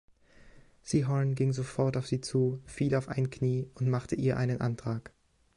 Sehorn 0.81 1.35
ging 1.35 1.53
sofort 1.53 1.95
auf 1.95 2.07
sie 2.07 2.21
zu, 2.21 2.59
fiel 2.65 2.95
auf 2.95 3.07
ein 3.07 3.29
Knie 3.29 3.67
und 3.75 3.87
machte 3.87 4.15
ihr 4.15 4.35
einen 4.35 4.59
Antrag. 4.59 5.13